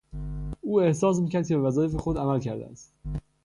[0.61, 2.93] او احساس میکرد که به وظایف خود عمل کرده است.